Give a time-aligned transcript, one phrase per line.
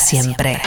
[0.00, 0.60] Siempre.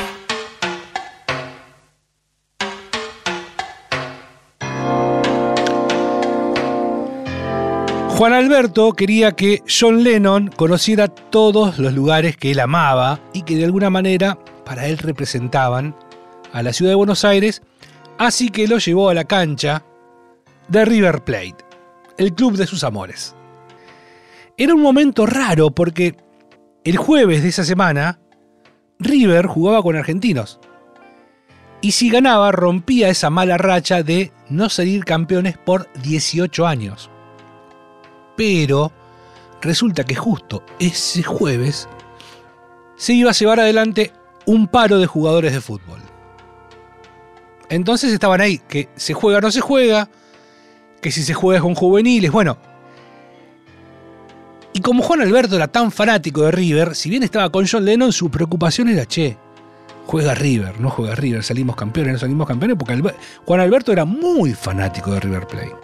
[8.23, 13.57] Juan Alberto quería que John Lennon conociera todos los lugares que él amaba y que
[13.57, 15.95] de alguna manera para él representaban
[16.53, 17.63] a la ciudad de Buenos Aires,
[18.17, 19.83] así que lo llevó a la cancha
[20.67, 21.57] de River Plate,
[22.17, 23.35] el club de sus amores.
[24.55, 26.15] Era un momento raro porque
[26.83, 28.19] el jueves de esa semana
[28.99, 30.59] River jugaba con argentinos.
[31.81, 37.09] Y si ganaba rompía esa mala racha de no salir campeones por 18 años.
[38.37, 38.91] Pero
[39.61, 41.89] resulta que justo ese jueves
[42.95, 44.13] se iba a llevar adelante
[44.45, 45.99] un paro de jugadores de fútbol.
[47.69, 50.09] Entonces estaban ahí, que se juega o no se juega,
[51.01, 52.57] que si se juega con juveniles, bueno.
[54.73, 58.11] Y como Juan Alberto era tan fanático de River, si bien estaba con John Lennon,
[58.11, 59.37] su preocupación era, che,
[60.07, 63.13] juega River, no juega River, salimos campeones, no salimos campeones, porque
[63.45, 65.75] Juan Alberto era muy fanático de River Plate.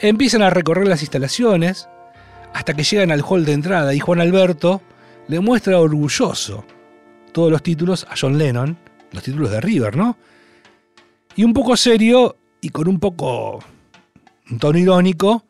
[0.00, 1.88] Empiezan a recorrer las instalaciones
[2.54, 4.80] hasta que llegan al hall de entrada y Juan Alberto
[5.28, 6.64] le muestra orgulloso
[7.32, 8.78] todos los títulos a John Lennon,
[9.12, 10.16] los títulos de River, ¿no?
[11.34, 13.58] Y un poco serio y con un poco
[14.50, 15.44] un tono irónico,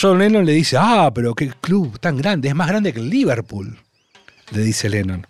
[0.00, 3.08] John Lennon le dice, ah, pero qué club tan grande, es más grande que el
[3.08, 3.78] Liverpool,
[4.50, 5.26] le dice Lennon.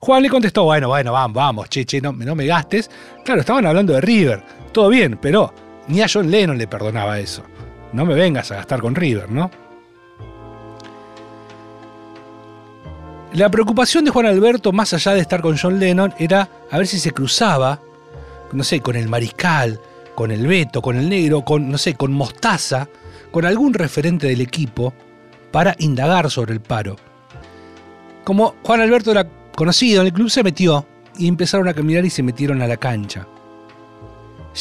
[0.00, 2.90] Juan le contestó, bueno, bueno, vamos, vamos, che, che, no, no me gastes.
[3.24, 5.52] Claro, estaban hablando de River, todo bien, pero
[5.88, 7.42] ni a John Lennon le perdonaba eso.
[7.92, 9.50] No me vengas a gastar con River, ¿no?
[13.32, 16.86] La preocupación de Juan Alberto, más allá de estar con John Lennon, era a ver
[16.86, 17.80] si se cruzaba,
[18.52, 19.80] no sé, con el Mariscal,
[20.14, 22.88] con el Beto, con el Negro, con, no sé, con Mostaza,
[23.36, 24.94] con algún referente del equipo,
[25.52, 26.96] para indagar sobre el paro.
[28.24, 30.86] Como Juan Alberto era conocido en el club, se metió
[31.18, 33.26] y empezaron a caminar y se metieron a la cancha.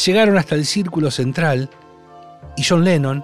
[0.05, 1.69] Llegaron hasta el círculo central
[2.57, 3.23] y John Lennon,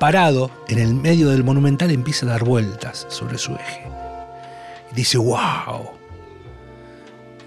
[0.00, 3.86] parado en el medio del monumental, empieza a dar vueltas sobre su eje.
[4.90, 5.90] Y dice, wow,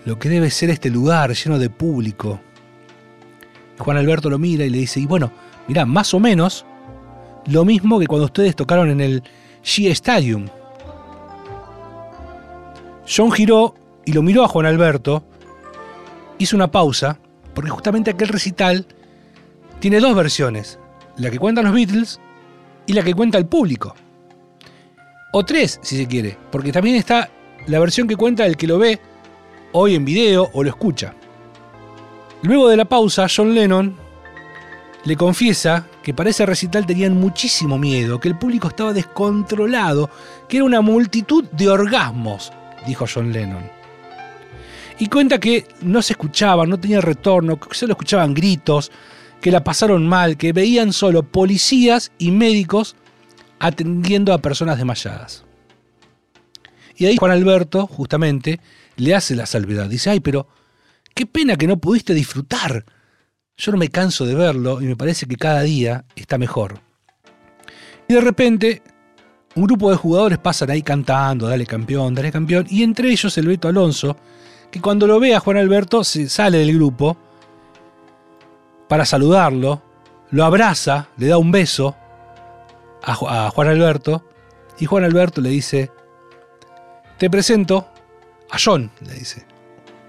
[0.06, 2.40] lo que debe ser este lugar lleno de público.
[3.80, 5.32] Juan Alberto lo mira y le dice, y bueno,
[5.68, 6.68] mirá, más o menos
[7.48, 9.24] lo mismo que cuando ustedes tocaron en el
[9.64, 10.48] Shea Stadium.
[13.08, 13.76] John giró
[14.06, 15.24] y lo miró a Juan Alberto,
[16.38, 17.20] hizo una pausa,
[17.54, 18.86] porque justamente aquel recital
[19.80, 20.80] tiene dos versiones,
[21.18, 22.20] la que cuentan los Beatles
[22.86, 23.96] y la que cuenta el público.
[25.34, 27.30] O tres, si se quiere, porque también está
[27.68, 29.00] la versión que cuenta el que lo ve
[29.72, 31.14] hoy en video o lo escucha.
[32.44, 33.96] Luego de la pausa, John Lennon
[35.04, 40.10] le confiesa que para ese recital tenían muchísimo miedo, que el público estaba descontrolado,
[40.48, 42.52] que era una multitud de orgasmos,
[42.86, 43.64] dijo John Lennon.
[45.00, 48.92] Y cuenta que no se escuchaban, no tenía retorno, que solo escuchaban gritos,
[49.42, 52.96] que la pasaron mal, que veían solo policías y médicos
[53.60, 55.44] atendiendo a personas desmayadas.
[56.96, 58.60] Y ahí Juan Alberto, justamente,
[58.98, 59.88] le hace la salvedad.
[59.88, 60.48] Dice, ay, pero
[61.16, 62.86] qué pena que no pudiste disfrutar.
[63.58, 66.80] Yo no me canso de verlo y me parece que cada día está mejor.
[68.08, 68.82] Y de repente,
[69.56, 73.48] un grupo de jugadores pasan ahí cantando, dale campeón, dale campeón, y entre ellos el
[73.48, 74.18] Beto Alonso,
[74.72, 77.18] que cuando lo ve a Juan Alberto se sale del grupo
[78.88, 79.82] para saludarlo,
[80.32, 81.96] lo abraza, le da un beso
[83.04, 84.26] a, Ju- a Juan Alberto,
[84.80, 85.92] y Juan Alberto le dice,
[87.18, 87.88] te presento
[88.50, 89.46] a John, le dice,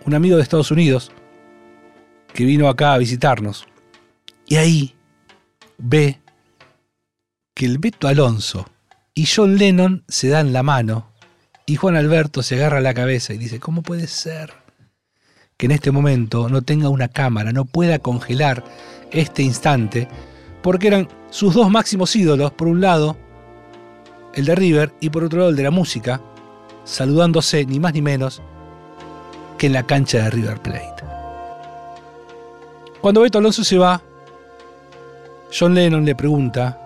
[0.06, 1.12] un amigo de Estados Unidos
[2.32, 3.67] que vino acá a visitarnos.
[4.46, 4.94] Y ahí
[5.79, 6.20] ve
[7.55, 8.67] que el Beto Alonso
[9.14, 11.12] y John Lennon se dan la mano
[11.67, 14.52] y Juan Alberto se agarra la cabeza y dice, ¿cómo puede ser
[15.56, 18.64] que en este momento no tenga una cámara, no pueda congelar
[19.11, 20.08] este instante?
[20.62, 23.17] Porque eran sus dos máximos ídolos, por un lado
[24.34, 26.20] el de River y por otro lado el de la música,
[26.84, 28.43] saludándose ni más ni menos
[29.58, 31.12] que en la cancha de River Plate.
[33.03, 34.01] Cuando Beto Alonso se va,
[35.57, 36.79] John Lennon le pregunta,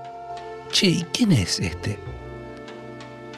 [0.73, 1.99] Che, ¿y quién es este?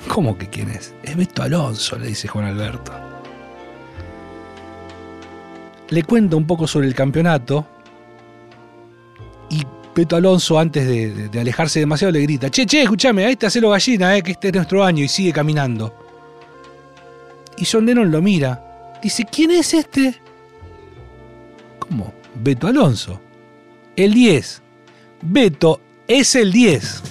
[0.09, 0.95] ¿Cómo que quién es?
[1.03, 2.93] Es Beto Alonso, le dice Juan Alberto.
[5.91, 7.67] Le cuento un poco sobre el campeonato
[9.51, 9.63] y
[9.95, 13.51] Beto Alonso, antes de, de- de alejarse demasiado, le grita, che, che, escúchame, ahí está
[13.51, 15.95] Celo Gallina, eh, que este es nuestro año, y sigue caminando.
[17.57, 18.97] Y John Lennon lo mira.
[19.03, 20.21] Dice, ¿quién es este?
[21.81, 22.13] ¿Cómo?
[22.41, 23.21] Beto Alonso.
[23.97, 24.63] El 10.
[25.23, 27.03] Beto es el 10.